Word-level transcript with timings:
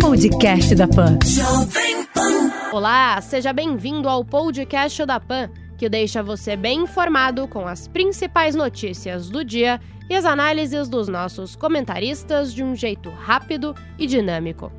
Podcast 0.00 0.74
da 0.74 0.88
Pan. 0.88 1.18
Olá, 2.72 3.20
seja 3.20 3.52
bem-vindo 3.52 4.08
ao 4.08 4.24
podcast 4.24 5.04
da 5.04 5.20
Pan, 5.20 5.50
que 5.76 5.86
deixa 5.86 6.22
você 6.22 6.56
bem 6.56 6.84
informado 6.84 7.46
com 7.46 7.68
as 7.68 7.86
principais 7.86 8.54
notícias 8.54 9.28
do 9.28 9.44
dia 9.44 9.78
e 10.08 10.14
as 10.14 10.24
análises 10.24 10.88
dos 10.88 11.08
nossos 11.08 11.54
comentaristas 11.56 12.54
de 12.54 12.64
um 12.64 12.74
jeito 12.74 13.10
rápido 13.10 13.74
e 13.98 14.06
dinâmico. 14.06 14.72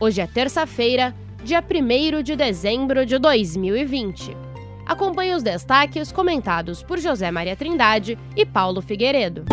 Hoje 0.00 0.20
é 0.20 0.26
terça-feira, 0.26 1.14
dia 1.44 1.62
1 1.62 2.24
de 2.24 2.34
dezembro 2.34 3.06
de 3.06 3.20
2020. 3.20 4.36
Acompanhe 4.84 5.32
os 5.32 5.44
destaques 5.44 6.10
comentados 6.10 6.82
por 6.82 6.98
José 6.98 7.30
Maria 7.30 7.54
Trindade 7.54 8.18
e 8.34 8.44
Paulo 8.44 8.82
Figueiredo. 8.82 9.44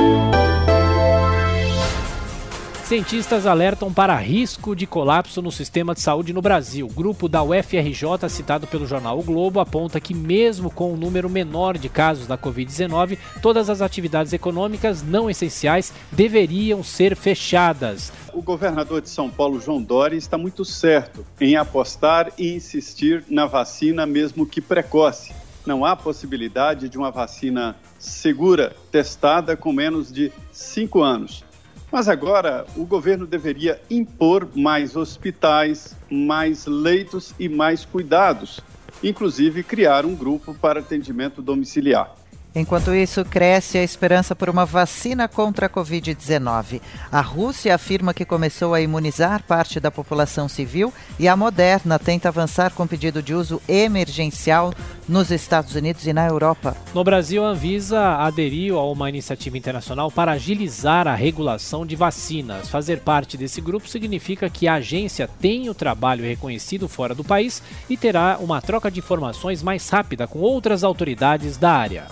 Cientistas 2.90 3.46
alertam 3.46 3.94
para 3.94 4.16
risco 4.16 4.76
de 4.76 4.88
colapso 4.88 5.44
no 5.44 5.52
sistema 5.52 5.94
de 5.94 6.02
saúde 6.02 6.34
no 6.34 6.42
Brasil. 6.42 6.88
O 6.88 6.92
grupo 6.92 7.30
da 7.30 7.44
UFRJ, 7.44 8.28
citado 8.28 8.66
pelo 8.66 8.88
jornal 8.88 9.20
O 9.20 9.22
Globo, 9.22 9.60
aponta 9.60 10.00
que, 10.00 10.16
mesmo 10.16 10.72
com 10.72 10.92
um 10.92 10.98
número 10.98 11.30
menor 11.30 11.78
de 11.78 11.88
casos 11.88 12.26
da 12.26 12.36
Covid-19, 12.36 13.20
todas 13.44 13.70
as 13.70 13.84
atividades 13.84 14.34
econômicas 14.34 15.04
não 15.04 15.30
essenciais 15.30 15.94
deveriam 16.12 16.82
ser 16.82 17.16
fechadas. 17.16 18.12
O 18.34 18.42
governador 18.42 19.02
de 19.02 19.10
São 19.10 19.30
Paulo, 19.30 19.62
João 19.62 19.80
Dória, 19.80 20.18
está 20.18 20.36
muito 20.36 20.66
certo 20.66 21.24
em 21.40 21.56
apostar 21.56 22.32
e 22.40 22.56
insistir 22.56 23.24
na 23.30 23.46
vacina, 23.46 24.08
mesmo 24.08 24.48
que 24.48 24.62
precoce. 24.62 25.32
Não 25.64 25.86
há 25.86 25.96
possibilidade 25.96 26.90
de 26.90 26.98
uma 26.98 27.12
vacina 27.12 27.76
segura, 28.00 28.76
testada 28.92 29.56
com 29.56 29.72
menos 29.72 30.12
de 30.12 30.32
cinco 30.52 31.04
anos. 31.04 31.48
Mas 31.92 32.08
agora 32.08 32.68
o 32.76 32.86
governo 32.86 33.26
deveria 33.26 33.82
impor 33.90 34.48
mais 34.56 34.96
hospitais, 34.96 35.96
mais 36.10 36.66
leitos 36.68 37.34
e 37.40 37.50
mais 37.50 37.84
cuidados, 37.84 38.60
inclusive 39.04 39.64
criar 39.64 40.06
um 40.06 40.16
grupo 40.16 40.54
para 40.54 40.82
atendimento 40.82 41.42
domiciliar. 41.42 42.19
Enquanto 42.56 42.96
isso, 42.96 43.24
cresce 43.24 43.78
a 43.78 43.84
esperança 43.84 44.36
por 44.36 44.50
uma 44.50 44.66
vacina 44.66 45.28
contra 45.28 45.68
a 45.68 45.70
Covid-19. 45.70 46.82
A 47.12 47.22
Rússia 47.22 47.76
afirma 47.76 48.12
que 48.12 48.26
começou 48.26 48.74
a 48.74 48.82
imunizar 48.82 49.44
parte 49.44 49.80
da 49.80 49.92
população 49.92 50.50
civil 50.50 50.92
e 51.20 51.28
a 51.28 51.38
Moderna 51.38 52.00
tenta 52.00 52.28
avançar 52.28 52.74
com 52.74 52.88
pedido 52.88 53.22
de 53.22 53.36
uso 53.36 53.62
emergencial 53.68 54.74
nos 55.08 55.30
Estados 55.30 55.76
Unidos 55.76 56.08
e 56.08 56.14
na 56.14 56.28
Europa. 56.28 56.76
No 56.94 57.04
Brasil, 57.04 57.46
a 57.46 57.50
Anvisa 57.50 58.16
aderiu 58.16 58.80
a 58.80 58.92
uma 58.92 59.10
iniciativa 59.10 59.58
internacional 59.58 60.10
para 60.10 60.32
agilizar 60.32 61.08
a 61.08 61.14
regulação 61.14 61.86
de 61.86 61.96
vacinas. 61.96 62.68
Fazer 62.68 63.02
parte 63.02 63.38
desse 63.38 63.62
grupo 63.62 63.88
significa 63.88 64.50
que 64.50 64.68
a 64.68 64.76
agência 64.76 65.30
tem 65.40 65.70
o 65.70 65.76
trabalho 65.76 66.24
reconhecido 66.24 66.88
fora 66.88 67.14
do 67.14 67.24
país 67.24 67.62
e 67.88 67.96
terá 67.96 68.38
uma 68.40 68.60
troca 68.60 68.90
de 68.90 69.00
informações 69.00 69.62
mais 69.62 69.88
rápida 69.88 70.28
com 70.28 70.40
outras 70.40 70.84
autoridades 70.84 71.56
da 71.56 71.72
área. 71.72 72.08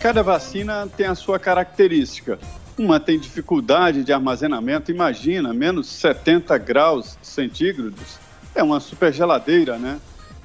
Cada 0.00 0.22
vacina 0.22 0.88
tem 0.96 1.04
a 1.04 1.14
sua 1.14 1.38
característica. 1.38 2.38
Uma 2.78 2.98
tem 2.98 3.18
dificuldade 3.18 4.02
de 4.02 4.14
armazenamento, 4.14 4.90
imagina, 4.90 5.52
menos 5.52 5.88
70 5.88 6.56
graus 6.56 7.18
centígrados. 7.20 8.18
É 8.54 8.62
uma 8.62 8.80
super 8.80 9.12
geladeira, 9.12 9.76
né? 9.76 10.00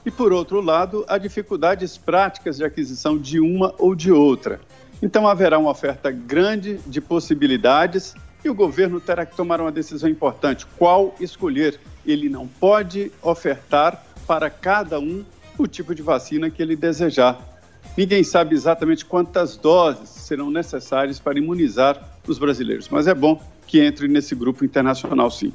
E 0.06 0.12
por 0.12 0.34
outro 0.34 0.60
lado, 0.60 1.06
há 1.08 1.18
dificuldades 1.18 1.98
práticas 1.98 2.58
de 2.58 2.66
aquisição 2.66 3.18
de 3.18 3.40
uma 3.40 3.74
ou 3.78 3.96
de 3.96 4.12
outra. 4.12 4.60
Então 5.02 5.26
haverá 5.26 5.58
uma 5.58 5.72
oferta 5.72 6.12
grande 6.12 6.78
de 6.86 7.00
possibilidades 7.00 8.14
e 8.44 8.50
o 8.50 8.54
governo 8.54 9.00
terá 9.00 9.26
que 9.26 9.38
tomar 9.38 9.62
uma 9.62 9.72
decisão 9.72 10.10
importante: 10.10 10.66
qual 10.78 11.16
escolher? 11.18 11.80
Ele 12.06 12.28
não 12.28 12.46
pode 12.46 13.10
ofertar 13.22 14.04
para 14.28 14.50
cada 14.50 15.00
um 15.00 15.24
o 15.58 15.66
tipo 15.66 15.96
de 15.96 16.02
vacina 16.02 16.50
que 16.50 16.62
ele 16.62 16.76
desejar. 16.76 17.55
Ninguém 17.98 18.24
sabe 18.24 18.56
exatamente 18.56 19.06
quantas 19.06 19.56
doses 19.56 20.10
serão 20.10 20.52
necessárias 20.52 21.20
para 21.20 21.38
imunizar 21.38 22.20
os 22.28 22.38
brasileiros, 22.38 22.90
mas 22.90 23.08
é 23.08 23.14
bom 23.14 23.42
que 23.66 23.80
entre 23.80 24.08
nesse 24.08 24.36
grupo 24.36 24.66
internacional, 24.66 25.32
sim. 25.32 25.54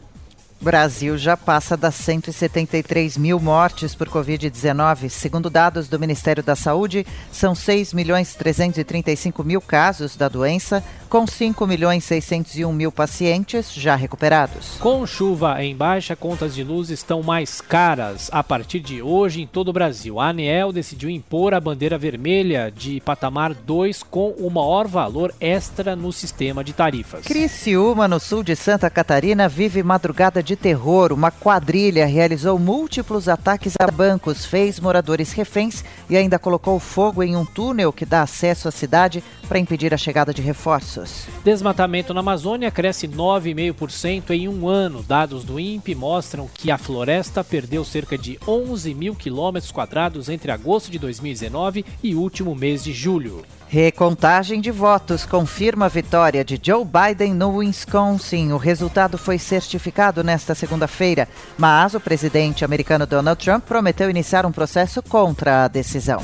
Brasil 0.63 1.17
já 1.17 1.39
passa 1.39 1.75
das 1.75 1.95
173 1.95 3.17
mil 3.17 3.41
mortes 3.41 3.95
por 3.95 4.11
Covid-19. 4.11 5.09
Segundo 5.09 5.49
dados 5.49 5.89
do 5.89 5.99
Ministério 5.99 6.43
da 6.43 6.55
Saúde, 6.55 7.07
são 7.33 7.55
6 7.55 7.95
milhões 7.95 8.35
335 8.35 9.43
mil 9.43 9.63
casos 9.63 10.17
da 10.17 10.29
doença, 10.29 10.85
com 11.11 11.27
5 11.27 11.67
milhões 11.67 12.05
601 12.05 12.73
mil 12.73 12.93
pacientes 12.93 13.73
já 13.73 13.97
recuperados. 13.97 14.77
Com 14.79 15.07
chuva 15.07 15.63
em 15.65 15.75
baixa, 15.75 16.15
contas 16.15 16.55
de 16.55 16.63
luz 16.63 16.91
estão 16.91 17.23
mais 17.23 17.61
caras 17.61 18.29
a 18.33 18.45
partir 18.45 18.81
de 18.81 19.03
hoje 19.03 19.41
em 19.41 19.47
todo 19.47 19.71
o 19.71 19.73
Brasil. 19.73 20.21
A 20.21 20.29
ANEEL 20.29 20.73
decidiu 20.73 21.09
impor 21.09 21.55
a 21.55 21.61
bandeira 21.61 21.99
vermelha 21.99 22.71
de 22.71 23.01
patamar 23.01 23.55
2 23.55 24.03
com 24.03 24.31
o 24.39 24.51
maior 24.51 24.87
valor 24.87 25.35
extra 25.41 25.97
no 25.97 26.13
sistema 26.13 26.63
de 26.63 26.75
tarifas. 26.75 27.25
Criciúma, 27.25 28.07
no 28.07 28.21
sul 28.21 28.43
de 28.43 28.55
Santa 28.55 28.91
Catarina, 28.91 29.49
vive 29.49 29.83
madrugada 29.83 30.43
de 30.43 30.51
de 30.51 30.57
terror, 30.57 31.13
uma 31.13 31.31
quadrilha 31.31 32.05
realizou 32.07 32.59
múltiplos 32.59 33.29
ataques 33.29 33.75
a 33.79 33.89
bancos, 33.89 34.45
fez 34.45 34.81
moradores 34.81 35.31
reféns 35.31 35.85
e 36.09 36.17
ainda 36.17 36.41
colocou 36.41 36.81
fogo 36.81 37.23
em 37.23 37.37
um 37.37 37.45
túnel 37.45 37.93
que 37.93 38.05
dá 38.05 38.23
acesso 38.23 38.67
à 38.67 38.73
cidade 38.73 39.23
para 39.49 39.61
impedir 39.61 39.95
a 39.95 39.97
chegada 39.97 40.35
de 40.35 40.43
reforços. 40.43 41.00
Desmatamento 41.45 42.13
na 42.13 42.21
Amazônia 42.21 42.71
cresce 42.71 43.07
9,5% 43.07 44.31
em 44.31 44.49
um 44.49 44.69
ano. 44.69 45.03
Dados 45.03 45.45
do 45.45 45.59
INPE 45.59 45.95
mostram 45.95 46.49
que 46.53 46.71
a 46.71 46.79
floresta 46.79 47.43
perdeu 47.45 47.85
cerca 47.85 48.19
de 48.19 48.39
11 48.47 48.95
mil 48.95 49.15
quilômetros 49.15 49.73
quadrados 49.73 50.29
entre 50.29 50.51
agosto 50.51 50.91
de 50.91 50.99
2019 50.99 51.85
e 52.03 52.15
último 52.15 52.55
mês 52.55 52.85
de 52.85 52.93
julho. 52.93 53.45
Recontagem 53.69 54.61
de 54.61 54.73
votos 54.73 55.25
confirma 55.25 55.87
a 55.87 55.89
vitória 55.89 56.45
de 56.45 56.61
Joe 56.61 56.85
Biden 56.85 57.33
no 57.33 57.59
Wisconsin. 57.59 58.51
O 58.51 58.57
resultado 58.57 59.17
foi 59.17 59.39
certificado 59.39 60.25
nesta 60.25 60.57
segunda-feira, 60.57 61.29
mas 61.57 61.95
o 61.95 62.01
presidente 62.01 62.65
americano 62.65 63.07
Donald 63.07 63.41
Trump 63.41 63.65
prometeu 63.65 64.11
iniciar 64.11 64.45
um 64.45 64.51
processo 64.51 65.01
contra 65.03 65.65
a 65.65 65.69
decisão. 65.69 66.21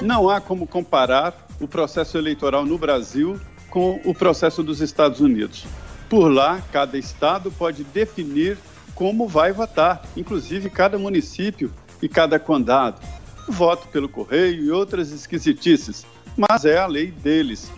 Não 0.00 0.30
há 0.30 0.40
como 0.40 0.66
comparar 0.66 1.45
o 1.60 1.68
processo 1.68 2.18
eleitoral 2.18 2.64
no 2.64 2.78
Brasil 2.78 3.38
com 3.70 4.00
o 4.04 4.14
processo 4.14 4.62
dos 4.62 4.80
Estados 4.80 5.20
Unidos. 5.20 5.64
Por 6.08 6.28
lá, 6.28 6.62
cada 6.72 6.96
estado 6.96 7.50
pode 7.50 7.84
definir 7.84 8.56
como 8.94 9.28
vai 9.28 9.52
votar, 9.52 10.02
inclusive 10.16 10.70
cada 10.70 10.98
município 10.98 11.72
e 12.00 12.08
cada 12.08 12.38
condado 12.38 13.00
voto 13.48 13.88
pelo 13.88 14.08
correio 14.08 14.64
e 14.64 14.70
outras 14.70 15.10
esquisitices, 15.10 16.04
mas 16.36 16.64
é 16.64 16.78
a 16.78 16.86
lei 16.86 17.10
deles. 17.10 17.70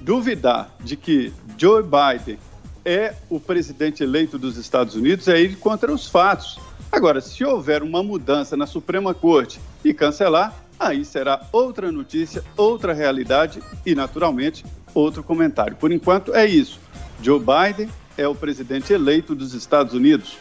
Duvidar 0.00 0.74
de 0.80 0.96
que 0.96 1.32
Joe 1.56 1.82
Biden 1.82 2.38
é 2.84 3.14
o 3.30 3.40
presidente 3.40 4.02
eleito 4.02 4.38
dos 4.38 4.58
Estados 4.58 4.94
Unidos 4.94 5.28
é 5.28 5.40
ir 5.40 5.56
contra 5.56 5.92
os 5.92 6.06
fatos. 6.06 6.58
Agora, 6.92 7.20
se 7.20 7.42
houver 7.44 7.82
uma 7.82 8.02
mudança 8.02 8.56
na 8.56 8.66
Suprema 8.66 9.14
Corte 9.14 9.58
e 9.82 9.94
cancelar, 9.94 10.54
aí 10.78 11.04
será 11.04 11.40
outra 11.52 11.90
notícia, 11.90 12.42
outra 12.56 12.92
realidade 12.92 13.62
e, 13.84 13.94
naturalmente, 13.94 14.64
outro 14.94 15.22
comentário. 15.22 15.76
Por 15.76 15.92
enquanto, 15.92 16.34
é 16.34 16.46
isso. 16.46 16.78
Joe 17.22 17.40
Biden 17.40 17.88
é 18.16 18.26
o 18.28 18.34
presidente 18.34 18.92
eleito 18.92 19.34
dos 19.34 19.54
Estados 19.54 19.94
Unidos. 19.94 20.36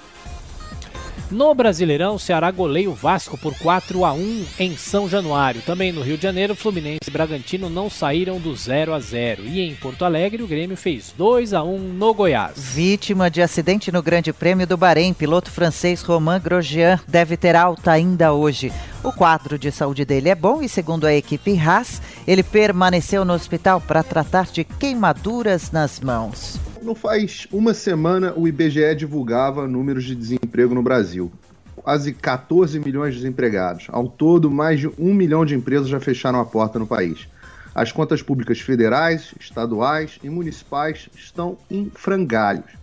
No 1.34 1.56
Brasileirão, 1.56 2.20
Ceará 2.20 2.52
goleia 2.52 2.88
o 2.88 2.94
Vasco 2.94 3.40
por 3.40 3.58
4 3.58 4.06
a 4.06 4.14
1 4.14 4.46
em 4.60 4.78
São 4.78 5.10
Januário. 5.10 5.64
Também 5.66 5.92
no 5.92 6.04
Rio 6.04 6.16
de 6.16 6.22
Janeiro, 6.22 6.54
Fluminense 6.54 7.00
e 7.08 7.12
Bragantino 7.12 7.72
não 7.72 7.90
saíram 7.90 8.40
do 8.40 8.56
0 8.56 8.94
a 8.94 9.00
0. 9.00 9.44
E 9.44 9.60
em 9.60 9.74
Porto 9.74 10.06
Alegre, 10.06 10.44
o 10.44 10.48
Grêmio 10.48 10.78
fez 10.78 11.12
2 11.18 11.56
a 11.56 11.64
1 11.64 11.80
no 11.80 12.14
Goiás. 12.14 12.54
Vítima 12.56 13.32
de 13.32 13.42
acidente 13.42 13.92
no 13.92 14.04
Grande 14.04 14.32
Prêmio 14.32 14.68
do 14.68 14.78
Bahrein, 14.78 15.12
piloto 15.12 15.50
francês 15.50 16.04
Romain 16.04 16.40
Grosjean 16.40 17.00
deve 17.08 17.36
ter 17.36 17.56
alta 17.56 17.92
ainda 17.92 18.32
hoje. 18.32 18.72
O 19.04 19.12
quadro 19.12 19.58
de 19.58 19.72
saúde 19.72 20.06
dele 20.06 20.30
é 20.30 20.36
bom 20.36 20.62
e, 20.62 20.70
segundo 20.70 21.08
a 21.08 21.14
equipe 21.16 21.60
Haas, 21.60 22.00
ele 22.28 22.44
permaneceu 22.44 23.26
no 23.26 23.34
hospital 23.34 23.82
para 23.82 24.04
tratar 24.04 24.46
de 24.46 24.64
queimaduras 24.64 25.72
nas 25.72 26.00
mãos. 26.00 26.60
Não 26.84 26.94
faz 26.94 27.48
uma 27.50 27.74
semana 27.74 28.34
o 28.36 28.46
IBGE 28.46 28.94
divulgava 28.96 29.66
números 29.66 30.04
de 30.04 30.14
desemprego 30.14 30.76
no 30.76 30.84
Brasil. 30.84 31.32
Quase 31.78 32.12
14 32.12 32.78
milhões 32.78 33.14
de 33.14 33.22
desempregados. 33.22 33.88
Ao 33.90 34.06
todo, 34.06 34.52
mais 34.52 34.82
de 34.82 34.90
um 35.00 35.14
milhão 35.14 35.46
de 35.46 35.56
empresas 35.56 35.88
já 35.88 36.02
fecharam 36.02 36.42
a 36.42 36.46
porta 36.46 36.78
no 36.78 36.86
país. 36.86 37.26
As 37.74 37.94
contas 37.94 38.22
públicas 38.22 38.60
federais, 38.60 39.34
estaduais 39.40 40.20
e 40.22 40.30
municipais 40.30 41.08
estão 41.16 41.58
em 41.72 41.90
frangalhos. 41.96 42.74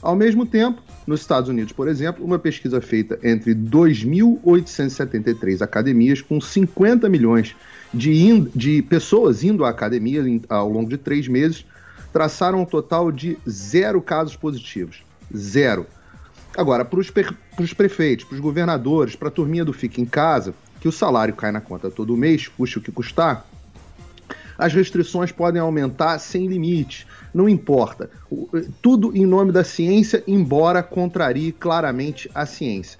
Ao 0.00 0.16
mesmo 0.16 0.46
tempo, 0.46 0.80
nos 1.06 1.20
Estados 1.20 1.50
Unidos, 1.50 1.74
por 1.74 1.86
exemplo, 1.86 2.24
uma 2.24 2.38
pesquisa 2.38 2.80
feita 2.80 3.18
entre 3.22 3.54
2.873 3.54 5.60
academias, 5.60 6.22
com 6.22 6.40
50 6.40 7.10
milhões 7.10 7.54
de, 7.92 8.40
de 8.56 8.80
pessoas 8.80 9.44
indo 9.44 9.66
à 9.66 9.68
academia 9.68 10.24
ao 10.48 10.70
longo 10.70 10.88
de 10.88 10.96
três 10.96 11.28
meses, 11.28 11.66
traçaram 12.12 12.62
um 12.62 12.64
total 12.64 13.10
de 13.10 13.38
zero 13.48 14.00
casos 14.00 14.36
positivos. 14.36 15.02
Zero. 15.34 15.86
Agora, 16.56 16.84
para 16.84 16.98
os 16.98 17.74
prefeitos, 17.74 18.24
para 18.24 18.34
os 18.34 18.40
governadores, 18.40 19.14
para 19.14 19.28
a 19.28 19.30
turminha 19.30 19.64
do 19.64 19.72
Fique 19.72 20.00
em 20.00 20.06
Casa, 20.06 20.52
que 20.80 20.88
o 20.88 20.92
salário 20.92 21.34
cai 21.34 21.52
na 21.52 21.60
conta 21.60 21.90
todo 21.90 22.16
mês, 22.16 22.48
custe 22.48 22.78
o 22.78 22.80
que 22.80 22.90
custar, 22.90 23.46
as 24.60 24.74
restrições 24.74 25.32
podem 25.32 25.60
aumentar 25.60 26.18
sem 26.18 26.46
limite, 26.46 27.06
não 27.32 27.48
importa. 27.48 28.10
Tudo 28.82 29.16
em 29.16 29.24
nome 29.24 29.52
da 29.52 29.64
ciência, 29.64 30.22
embora 30.26 30.82
contrarie 30.82 31.52
claramente 31.52 32.30
a 32.34 32.44
ciência. 32.44 32.98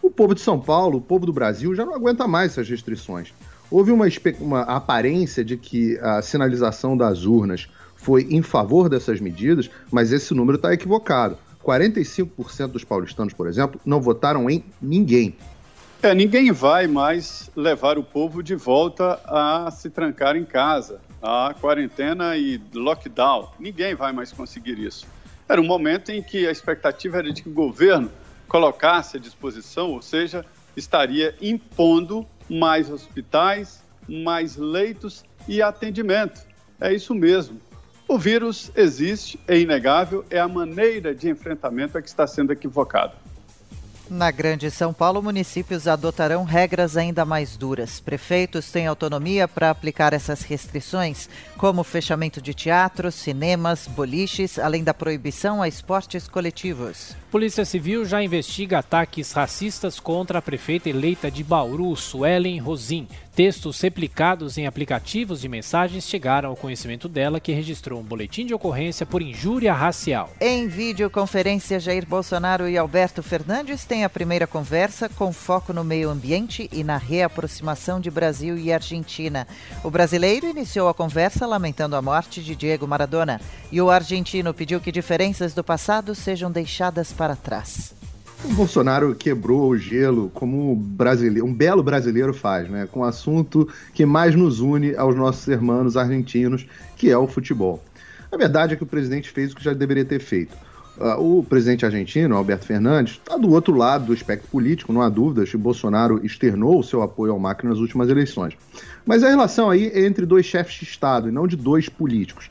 O 0.00 0.08
povo 0.08 0.36
de 0.36 0.40
São 0.40 0.60
Paulo, 0.60 0.98
o 0.98 1.00
povo 1.00 1.26
do 1.26 1.32
Brasil, 1.32 1.74
já 1.74 1.84
não 1.84 1.94
aguenta 1.94 2.28
mais 2.28 2.52
essas 2.52 2.68
restrições. 2.68 3.34
Houve 3.68 3.90
uma, 3.90 4.06
uma 4.38 4.60
aparência 4.62 5.44
de 5.44 5.56
que 5.56 5.98
a 5.98 6.22
sinalização 6.22 6.96
das 6.96 7.24
urnas 7.24 7.68
foi 8.00 8.26
em 8.30 8.42
favor 8.42 8.88
dessas 8.88 9.20
medidas, 9.20 9.70
mas 9.90 10.10
esse 10.10 10.32
número 10.32 10.56
está 10.56 10.72
equivocado. 10.72 11.36
45% 11.62 12.68
dos 12.68 12.84
paulistanos, 12.84 13.34
por 13.34 13.46
exemplo, 13.46 13.78
não 13.84 14.00
votaram 14.00 14.48
em 14.48 14.64
ninguém. 14.80 15.36
É, 16.02 16.14
ninguém 16.14 16.50
vai 16.50 16.86
mais 16.86 17.50
levar 17.54 17.98
o 17.98 18.02
povo 18.02 18.42
de 18.42 18.54
volta 18.54 19.20
a 19.26 19.70
se 19.70 19.90
trancar 19.90 20.34
em 20.34 20.44
casa, 20.44 20.98
a 21.22 21.54
quarentena 21.60 22.38
e 22.38 22.58
lockdown. 22.72 23.50
Ninguém 23.58 23.94
vai 23.94 24.10
mais 24.12 24.32
conseguir 24.32 24.78
isso. 24.78 25.06
Era 25.46 25.60
um 25.60 25.66
momento 25.66 26.10
em 26.10 26.22
que 26.22 26.46
a 26.46 26.50
expectativa 26.50 27.18
era 27.18 27.30
de 27.30 27.42
que 27.42 27.50
o 27.50 27.52
governo 27.52 28.10
colocasse 28.48 29.18
à 29.18 29.20
disposição, 29.20 29.90
ou 29.90 30.00
seja, 30.00 30.42
estaria 30.74 31.34
impondo 31.40 32.26
mais 32.48 32.90
hospitais, 32.90 33.82
mais 34.08 34.56
leitos 34.56 35.22
e 35.46 35.60
atendimento. 35.60 36.40
É 36.80 36.94
isso 36.94 37.14
mesmo. 37.14 37.60
O 38.10 38.18
vírus 38.18 38.72
existe, 38.74 39.38
é 39.46 39.56
inegável, 39.56 40.24
é 40.28 40.40
a 40.40 40.48
maneira 40.48 41.14
de 41.14 41.30
enfrentamento 41.30 41.96
é 41.96 42.02
que 42.02 42.08
está 42.08 42.26
sendo 42.26 42.52
equivocada. 42.52 43.12
Na 44.10 44.32
Grande 44.32 44.68
São 44.68 44.92
Paulo, 44.92 45.22
municípios 45.22 45.86
adotarão 45.86 46.42
regras 46.42 46.96
ainda 46.96 47.24
mais 47.24 47.56
duras. 47.56 48.00
Prefeitos 48.00 48.72
têm 48.72 48.88
autonomia 48.88 49.46
para 49.46 49.70
aplicar 49.70 50.12
essas 50.12 50.42
restrições, 50.42 51.28
como 51.56 51.84
fechamento 51.84 52.42
de 52.42 52.52
teatros, 52.52 53.14
cinemas, 53.14 53.86
boliches, 53.86 54.58
além 54.58 54.82
da 54.82 54.92
proibição 54.92 55.62
a 55.62 55.68
esportes 55.68 56.26
coletivos. 56.26 57.14
Polícia 57.30 57.64
Civil 57.64 58.04
já 58.04 58.20
investiga 58.20 58.80
ataques 58.80 59.30
racistas 59.30 60.00
contra 60.00 60.40
a 60.40 60.42
prefeita 60.42 60.88
eleita 60.90 61.30
de 61.30 61.44
Bauru, 61.44 61.94
Suelen 61.94 62.58
Rosim. 62.58 63.06
Textos 63.32 63.80
replicados 63.80 64.58
em 64.58 64.66
aplicativos 64.66 65.40
de 65.40 65.48
mensagens 65.48 66.06
chegaram 66.06 66.50
ao 66.50 66.56
conhecimento 66.56 67.08
dela, 67.08 67.38
que 67.38 67.52
registrou 67.52 68.00
um 68.00 68.02
boletim 68.02 68.44
de 68.44 68.52
ocorrência 68.52 69.06
por 69.06 69.22
injúria 69.22 69.72
racial. 69.72 70.28
Em 70.40 70.66
videoconferência, 70.66 71.78
Jair 71.78 72.04
Bolsonaro 72.04 72.68
e 72.68 72.76
Alberto 72.76 73.22
Fernandes 73.22 73.84
têm 73.84 74.04
a 74.04 74.10
primeira 74.10 74.48
conversa 74.48 75.08
com 75.08 75.32
foco 75.32 75.72
no 75.72 75.84
meio 75.84 76.10
ambiente 76.10 76.68
e 76.72 76.82
na 76.82 76.96
reaproximação 76.96 78.00
de 78.00 78.10
Brasil 78.10 78.58
e 78.58 78.72
Argentina. 78.72 79.46
O 79.84 79.90
brasileiro 79.90 80.48
iniciou 80.48 80.88
a 80.88 80.94
conversa 80.94 81.46
lamentando 81.46 81.94
a 81.94 82.02
morte 82.02 82.42
de 82.42 82.56
Diego 82.56 82.86
Maradona 82.86 83.40
e 83.70 83.80
o 83.80 83.90
argentino 83.90 84.52
pediu 84.52 84.80
que 84.80 84.90
diferenças 84.90 85.54
do 85.54 85.62
passado 85.62 86.14
sejam 86.16 86.50
deixadas 86.50 87.12
para 87.20 87.36
trás. 87.36 87.94
O 88.42 88.48
Bolsonaro 88.54 89.14
quebrou 89.14 89.68
o 89.68 89.76
gelo 89.76 90.30
como 90.32 90.72
um, 90.72 90.74
brasileiro, 90.74 91.46
um 91.46 91.52
belo 91.52 91.82
brasileiro 91.82 92.32
faz, 92.32 92.66
né? 92.70 92.88
Com 92.90 93.00
o 93.00 93.04
assunto 93.04 93.68
que 93.92 94.06
mais 94.06 94.34
nos 94.34 94.60
une 94.60 94.96
aos 94.96 95.14
nossos 95.14 95.46
irmãos 95.46 95.98
argentinos, 95.98 96.66
que 96.96 97.10
é 97.10 97.18
o 97.18 97.26
futebol. 97.26 97.84
A 98.32 98.38
verdade 98.38 98.72
é 98.72 98.76
que 98.76 98.82
o 98.82 98.86
presidente 98.86 99.28
fez 99.28 99.52
o 99.52 99.56
que 99.56 99.62
já 99.62 99.74
deveria 99.74 100.06
ter 100.06 100.18
feito. 100.18 100.56
Uh, 100.96 101.40
o 101.40 101.44
presidente 101.44 101.84
argentino, 101.84 102.34
Alberto 102.34 102.64
Fernandes, 102.64 103.12
está 103.12 103.36
do 103.36 103.50
outro 103.50 103.74
lado 103.74 104.06
do 104.06 104.14
espectro 104.14 104.48
político, 104.48 104.90
não 104.90 105.02
há 105.02 105.10
dúvidas, 105.10 105.52
Bolsonaro 105.54 106.24
externou 106.24 106.78
o 106.78 106.82
seu 106.82 107.02
apoio 107.02 107.32
ao 107.32 107.38
Macri 107.38 107.68
nas 107.68 107.80
últimas 107.80 108.08
eleições. 108.08 108.54
Mas 109.04 109.22
a 109.22 109.28
relação 109.28 109.68
aí 109.68 109.88
é 109.88 110.06
entre 110.06 110.24
dois 110.24 110.46
chefes 110.46 110.74
de 110.74 110.84
Estado 110.84 111.28
e 111.28 111.30
não 111.30 111.46
de 111.46 111.56
dois 111.56 111.86
políticos. 111.86 112.50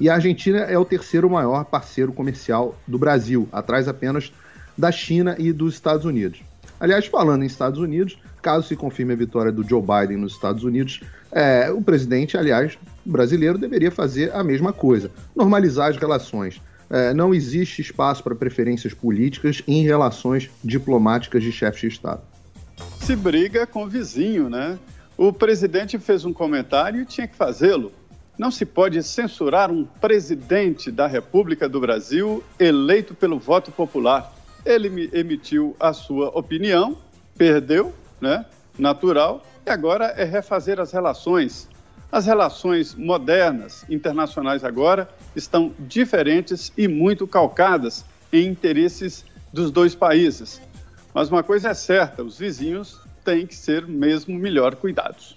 E 0.00 0.10
a 0.10 0.14
Argentina 0.14 0.58
é 0.58 0.78
o 0.78 0.84
terceiro 0.84 1.28
maior 1.30 1.64
parceiro 1.64 2.12
comercial 2.12 2.78
do 2.86 2.98
Brasil, 2.98 3.48
atrás 3.50 3.88
apenas 3.88 4.32
da 4.76 4.92
China 4.92 5.36
e 5.38 5.52
dos 5.52 5.74
Estados 5.74 6.04
Unidos. 6.04 6.42
Aliás, 6.78 7.06
falando 7.06 7.42
em 7.42 7.46
Estados 7.46 7.80
Unidos, 7.80 8.18
caso 8.42 8.68
se 8.68 8.76
confirme 8.76 9.14
a 9.14 9.16
vitória 9.16 9.50
do 9.50 9.66
Joe 9.66 9.80
Biden 9.80 10.18
nos 10.18 10.34
Estados 10.34 10.62
Unidos, 10.62 11.00
é, 11.32 11.70
o 11.70 11.80
presidente, 11.80 12.36
aliás, 12.36 12.78
brasileiro, 13.04 13.58
deveria 13.58 13.90
fazer 13.90 14.34
a 14.34 14.44
mesma 14.44 14.72
coisa: 14.72 15.10
normalizar 15.34 15.88
as 15.88 15.96
relações. 15.96 16.60
É, 16.88 17.12
não 17.12 17.34
existe 17.34 17.82
espaço 17.82 18.22
para 18.22 18.34
preferências 18.34 18.94
políticas 18.94 19.62
em 19.66 19.82
relações 19.82 20.48
diplomáticas 20.62 21.42
de 21.42 21.50
chefes 21.50 21.80
de 21.80 21.88
Estado. 21.88 22.20
Se 23.00 23.16
briga 23.16 23.66
com 23.66 23.84
o 23.84 23.88
vizinho, 23.88 24.48
né? 24.48 24.78
O 25.16 25.32
presidente 25.32 25.98
fez 25.98 26.24
um 26.24 26.32
comentário 26.32 27.00
e 27.00 27.06
tinha 27.06 27.26
que 27.26 27.34
fazê-lo. 27.34 27.90
Não 28.38 28.50
se 28.50 28.66
pode 28.66 29.02
censurar 29.02 29.70
um 29.70 29.84
presidente 29.84 30.90
da 30.90 31.06
República 31.06 31.68
do 31.68 31.80
Brasil 31.80 32.44
eleito 32.58 33.14
pelo 33.14 33.38
voto 33.38 33.72
popular. 33.72 34.34
Ele 34.64 35.08
emitiu 35.12 35.74
a 35.80 35.92
sua 35.92 36.28
opinião, 36.28 36.98
perdeu, 37.36 37.94
né? 38.20 38.44
Natural, 38.78 39.42
e 39.64 39.70
agora 39.70 40.06
é 40.16 40.24
refazer 40.24 40.78
as 40.78 40.92
relações. 40.92 41.66
As 42.12 42.26
relações 42.26 42.94
modernas, 42.94 43.84
internacionais 43.88 44.64
agora, 44.64 45.08
estão 45.34 45.72
diferentes 45.78 46.72
e 46.76 46.86
muito 46.86 47.26
calcadas 47.26 48.04
em 48.32 48.46
interesses 48.46 49.24
dos 49.52 49.70
dois 49.70 49.94
países. 49.94 50.60
Mas 51.14 51.30
uma 51.30 51.42
coisa 51.42 51.70
é 51.70 51.74
certa: 51.74 52.22
os 52.22 52.38
vizinhos 52.38 53.00
têm 53.24 53.46
que 53.46 53.56
ser 53.56 53.86
mesmo 53.86 54.38
melhor 54.38 54.76
cuidados. 54.76 55.34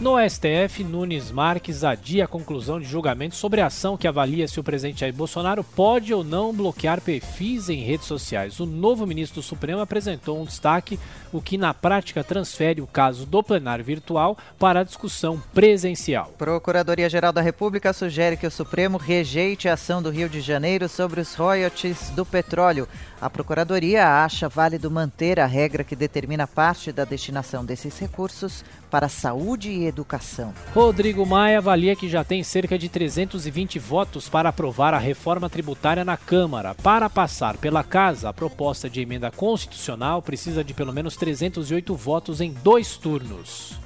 No 0.00 0.16
STF, 0.18 0.82
Nunes 0.82 1.30
Marques 1.30 1.84
adia 1.84 2.24
a 2.24 2.28
conclusão 2.28 2.80
de 2.80 2.86
julgamento 2.86 3.36
sobre 3.36 3.60
a 3.60 3.66
ação 3.66 3.96
que 3.96 4.08
avalia 4.08 4.48
se 4.48 4.58
o 4.58 4.64
presidente 4.64 5.00
Jair 5.00 5.14
Bolsonaro 5.14 5.62
pode 5.62 6.12
ou 6.12 6.24
não 6.24 6.52
bloquear 6.52 7.00
perfis 7.00 7.68
em 7.68 7.84
redes 7.84 8.06
sociais. 8.06 8.58
O 8.58 8.66
novo 8.66 9.06
ministro 9.06 9.40
do 9.40 9.44
Supremo 9.44 9.80
apresentou 9.80 10.40
um 10.40 10.44
destaque, 10.44 10.98
o 11.32 11.40
que 11.40 11.56
na 11.56 11.72
prática 11.72 12.24
transfere 12.24 12.80
o 12.80 12.86
caso 12.86 13.24
do 13.24 13.42
plenário 13.44 13.84
virtual 13.84 14.36
para 14.58 14.80
a 14.80 14.84
discussão 14.84 15.40
presencial. 15.54 16.34
Procuradoria-Geral 16.36 17.32
da 17.32 17.40
República 17.40 17.92
sugere 17.92 18.36
que 18.36 18.46
o 18.46 18.50
Supremo 18.50 18.98
rejeite 18.98 19.68
a 19.68 19.74
ação 19.74 20.02
do 20.02 20.10
Rio 20.10 20.28
de 20.28 20.40
Janeiro 20.40 20.88
sobre 20.88 21.20
os 21.20 21.34
royalties 21.36 22.10
do 22.10 22.26
petróleo. 22.26 22.88
A 23.20 23.30
Procuradoria 23.30 24.24
acha 24.24 24.48
válido 24.48 24.90
manter 24.90 25.38
a 25.38 25.46
regra 25.46 25.84
que 25.84 25.94
determina 25.94 26.48
parte 26.48 26.90
da 26.90 27.04
destinação 27.04 27.64
desses 27.64 27.96
recursos 28.00 28.64
para 28.92 29.08
saúde 29.08 29.70
e 29.70 29.86
educação. 29.86 30.52
Rodrigo 30.74 31.24
Maia 31.24 31.56
avalia 31.56 31.96
que 31.96 32.10
já 32.10 32.22
tem 32.22 32.44
cerca 32.44 32.78
de 32.78 32.90
320 32.90 33.78
votos 33.78 34.28
para 34.28 34.50
aprovar 34.50 34.92
a 34.92 34.98
reforma 34.98 35.48
tributária 35.48 36.04
na 36.04 36.18
Câmara. 36.18 36.74
Para 36.74 37.08
passar 37.08 37.56
pela 37.56 37.82
Casa, 37.82 38.28
a 38.28 38.34
proposta 38.34 38.90
de 38.90 39.00
emenda 39.00 39.30
constitucional 39.30 40.20
precisa 40.20 40.62
de 40.62 40.74
pelo 40.74 40.92
menos 40.92 41.16
308 41.16 41.94
votos 41.94 42.42
em 42.42 42.54
dois 42.62 42.98
turnos. 42.98 43.80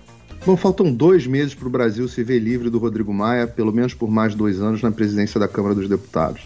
Bom, 0.45 0.57
faltam 0.57 0.93
dois 0.93 1.25
meses 1.25 1.55
para 1.55 1.69
o 1.69 1.71
Brasil 1.71 2.09
se 2.09 2.25
ver 2.25 2.41
livre 2.41 2.69
do 2.69 2.79
Rodrigo 2.79 3.15
Maia, 3.15 3.47
pelo 3.47 3.73
menos 3.73 3.95
por 3.95 4.11
mais 4.11 4.35
dois 4.35 4.61
anos 4.61 4.83
na 4.83 4.91
presidência 4.91 5.39
da 5.39 5.47
Câmara 5.47 5.77
dos 5.77 5.89
Deputados. 5.89 6.43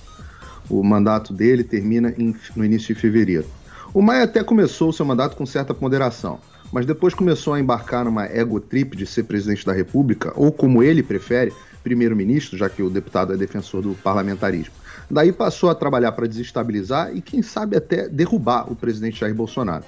O 0.68 0.84
mandato 0.84 1.32
dele 1.32 1.64
termina 1.64 2.14
em, 2.18 2.36
no 2.54 2.62
início 2.62 2.94
de 2.94 3.00
fevereiro. 3.00 3.46
O 3.94 4.02
Maia 4.02 4.24
até 4.24 4.44
começou 4.44 4.90
o 4.90 4.92
seu 4.92 5.06
mandato 5.06 5.34
com 5.34 5.46
certa 5.46 5.72
ponderação, 5.72 6.38
mas 6.72 6.86
depois 6.86 7.14
começou 7.14 7.54
a 7.54 7.60
embarcar 7.60 8.04
numa 8.04 8.26
ego 8.26 8.60
trip 8.60 8.96
de 8.96 9.06
ser 9.06 9.24
presidente 9.24 9.66
da 9.66 9.72
República, 9.72 10.32
ou 10.36 10.52
como 10.52 10.82
ele 10.82 11.02
prefere, 11.02 11.52
primeiro-ministro, 11.82 12.56
já 12.56 12.68
que 12.68 12.82
o 12.82 12.90
deputado 12.90 13.32
é 13.32 13.36
defensor 13.36 13.82
do 13.82 13.94
parlamentarismo. 13.94 14.74
Daí 15.10 15.32
passou 15.32 15.70
a 15.70 15.74
trabalhar 15.74 16.12
para 16.12 16.28
desestabilizar 16.28 17.14
e, 17.14 17.20
quem 17.20 17.42
sabe, 17.42 17.76
até 17.76 18.08
derrubar 18.08 18.70
o 18.70 18.76
presidente 18.76 19.20
Jair 19.20 19.34
Bolsonaro. 19.34 19.84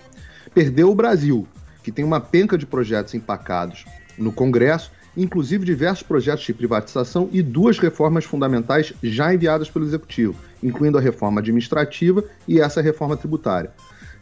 Perdeu 0.54 0.90
o 0.90 0.94
Brasil, 0.94 1.46
que 1.82 1.92
tem 1.92 2.04
uma 2.04 2.20
penca 2.20 2.58
de 2.58 2.66
projetos 2.66 3.14
empacados 3.14 3.84
no 4.18 4.32
Congresso 4.32 4.90
inclusive 5.16 5.64
diversos 5.64 6.02
projetos 6.02 6.44
de 6.44 6.54
privatização 6.54 7.28
e 7.32 7.42
duas 7.42 7.78
reformas 7.78 8.24
fundamentais 8.24 8.92
já 9.02 9.32
enviadas 9.32 9.70
pelo 9.70 9.84
Executivo, 9.84 10.34
incluindo 10.62 10.98
a 10.98 11.00
reforma 11.00 11.40
administrativa 11.40 12.24
e 12.46 12.60
essa 12.60 12.80
reforma 12.80 13.16
tributária. 13.16 13.70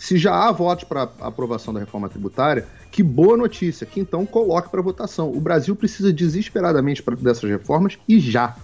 Se 0.00 0.16
já 0.16 0.35
há 0.35 0.50
votos 0.50 0.85
para 0.85 1.02
aprovação 1.21 1.75
da 1.75 1.78
reforma 1.78 2.09
tributária, 2.09 2.66
que 2.90 3.02
boa 3.02 3.37
notícia, 3.37 3.87
que 3.87 4.00
então 4.00 4.25
coloque 4.25 4.71
para 4.71 4.80
votação. 4.80 5.30
O 5.30 5.38
Brasil 5.38 5.76
precisa 5.76 6.11
desesperadamente 6.11 7.04
dessas 7.19 7.49
reformas 7.49 7.99
e 8.09 8.19
já. 8.19 8.57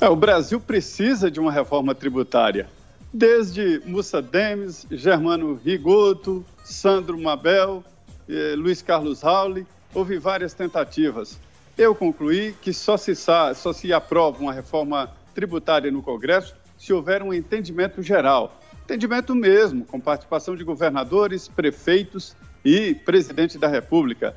É, 0.00 0.08
o 0.08 0.16
Brasil 0.16 0.60
precisa 0.60 1.30
de 1.30 1.38
uma 1.38 1.52
reforma 1.52 1.94
tributária. 1.94 2.68
Desde 3.14 3.80
Mussa 3.86 4.20
Demes, 4.20 4.84
Germano 4.90 5.60
Rigoto, 5.64 6.44
Sandro 6.64 7.16
Mabel, 7.16 7.84
eh, 8.28 8.54
Luiz 8.56 8.82
Carlos 8.82 9.22
Rauli, 9.22 9.64
houve 9.94 10.18
várias 10.18 10.52
tentativas. 10.52 11.38
eu 11.78 11.94
concluí 11.94 12.56
que 12.60 12.72
só 12.72 12.96
se, 12.96 13.14
só 13.14 13.72
se 13.72 13.92
aprova 13.92 14.42
uma 14.42 14.52
reforma 14.52 15.12
tributária 15.32 15.92
no 15.92 16.02
Congresso 16.02 16.56
se 16.76 16.92
houver 16.92 17.22
um 17.22 17.32
entendimento 17.32 18.02
geral. 18.02 18.59
Entendimento 18.90 19.36
mesmo, 19.36 19.84
com 19.84 20.00
participação 20.00 20.56
de 20.56 20.64
governadores, 20.64 21.46
prefeitos 21.46 22.34
e 22.64 22.92
presidente 22.92 23.56
da 23.56 23.68
República. 23.68 24.34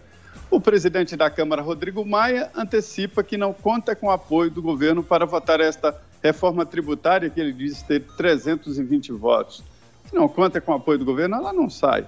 O 0.51 0.61
presidente 0.61 1.17
da 1.17 1.27
Câmara, 1.27 1.63
Rodrigo 1.63 2.05
Maia, 2.05 2.51
antecipa 2.55 3.23
que 3.23 3.35
não 3.35 3.51
conta 3.51 3.95
com 3.95 4.05
o 4.05 4.11
apoio 4.11 4.51
do 4.51 4.61
governo 4.61 5.03
para 5.03 5.25
votar 5.25 5.59
esta 5.59 5.99
reforma 6.21 6.67
tributária, 6.67 7.31
que 7.31 7.39
ele 7.39 7.51
diz 7.51 7.81
ter 7.81 8.01
320 8.15 9.11
votos. 9.13 9.63
Se 10.07 10.13
não 10.13 10.27
conta 10.27 10.61
com 10.61 10.71
o 10.71 10.75
apoio 10.75 10.99
do 10.99 11.05
governo, 11.05 11.35
ela 11.37 11.51
não 11.51 11.67
sai. 11.67 12.05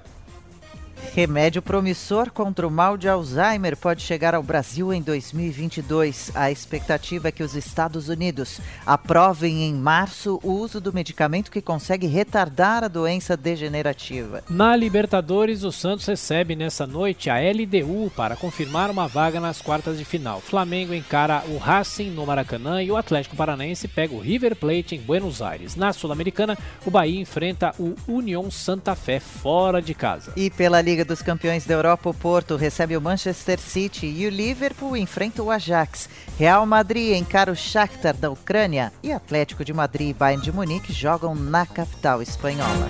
Remédio 1.13 1.61
promissor 1.61 2.31
contra 2.31 2.67
o 2.67 2.71
mal 2.71 2.97
de 2.97 3.07
Alzheimer 3.07 3.77
pode 3.77 4.01
chegar 4.01 4.35
ao 4.35 4.43
Brasil 4.43 4.93
em 4.93 5.01
2022. 5.01 6.31
A 6.35 6.51
expectativa 6.51 7.29
é 7.29 7.31
que 7.31 7.43
os 7.43 7.55
Estados 7.55 8.09
Unidos 8.09 8.59
aprovem 8.85 9.63
em 9.63 9.73
março 9.73 10.39
o 10.43 10.51
uso 10.51 10.81
do 10.81 10.93
medicamento 10.93 11.51
que 11.51 11.61
consegue 11.61 12.07
retardar 12.07 12.83
a 12.83 12.87
doença 12.87 13.37
degenerativa. 13.37 14.43
Na 14.49 14.75
Libertadores, 14.75 15.63
o 15.63 15.71
Santos 15.71 16.05
recebe 16.05 16.55
nessa 16.55 16.85
noite 16.85 17.29
a 17.29 17.35
LDU 17.39 18.11
para 18.15 18.35
confirmar 18.35 18.89
uma 18.89 19.07
vaga 19.07 19.39
nas 19.39 19.61
quartas 19.61 19.97
de 19.97 20.05
final. 20.05 20.41
Flamengo 20.41 20.93
encara 20.93 21.43
o 21.47 21.57
Racing 21.57 22.11
no 22.11 22.25
Maracanã 22.25 22.81
e 22.81 22.91
o 22.91 22.97
Atlético 22.97 23.35
Paranaense 23.35 23.87
pega 23.87 24.13
o 24.13 24.19
River 24.19 24.55
Plate 24.55 24.95
em 24.95 24.99
Buenos 24.99 25.41
Aires. 25.41 25.75
Na 25.75 25.93
Sul-Americana, 25.93 26.57
o 26.85 26.91
Bahia 26.91 27.19
enfrenta 27.19 27.73
o 27.79 27.95
União 28.07 28.49
Santa 28.51 28.95
Fé 28.95 29.19
fora 29.19 29.81
de 29.81 29.93
casa. 29.93 30.33
E 30.35 30.49
pela 30.49 30.81
Liga 30.95 31.03
dos 31.03 31.21
Campeões 31.21 31.65
da 31.65 31.73
Europa, 31.73 32.09
o 32.09 32.13
Porto 32.13 32.55
recebe 32.55 32.95
o 32.95 33.01
Manchester 33.01 33.59
City 33.59 34.05
e 34.05 34.25
o 34.27 34.29
Liverpool 34.29 34.95
enfrenta 34.95 35.43
o 35.43 35.51
Ajax. 35.51 36.09
Real 36.39 36.65
Madrid 36.65 37.17
encara 37.17 37.51
o 37.51 37.55
Shakhtar 37.55 38.15
da 38.15 38.31
Ucrânia 38.31 38.93
e 39.03 39.11
Atlético 39.11 39.65
de 39.65 39.73
Madrid 39.73 40.11
e 40.11 40.13
Bayern 40.13 40.41
de 40.41 40.53
Munique 40.53 40.93
jogam 40.93 41.35
na 41.35 41.65
capital 41.65 42.21
espanhola. 42.21 42.89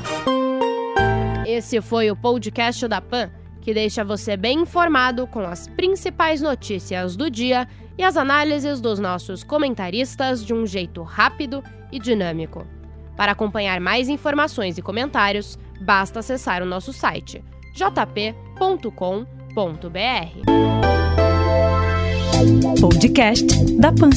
Esse 1.48 1.82
foi 1.82 2.12
o 2.12 2.16
podcast 2.16 2.88
da 2.88 3.02
PAN, 3.02 3.32
que 3.60 3.74
deixa 3.74 4.04
você 4.04 4.38
bem 4.38 4.60
informado 4.60 5.26
com 5.26 5.40
as 5.40 5.68
principais 5.70 6.42
notícias 6.42 7.16
do 7.16 7.28
dia 7.28 7.68
e 7.98 8.04
as 8.04 8.18
análises 8.18 8.80
dos 8.80 9.00
nossos 9.00 9.44
comentaristas 9.44 10.46
de 10.46 10.54
um 10.54 10.68
jeito 10.68 11.02
rápido 11.02 11.64
e 11.92 11.98
dinâmico. 11.98 12.68
Para 13.18 13.32
acompanhar 13.32 13.80
mais 13.80 14.10
informações 14.10 14.78
e 14.78 14.82
comentários, 14.84 15.58
basta 15.82 16.20
acessar 16.20 16.62
o 16.62 16.68
nosso 16.68 16.94
site 16.94 17.44
jp.com.br. 17.76 18.86
Podcast 22.80 23.76
da 23.78 23.92
Pan. 23.92 24.10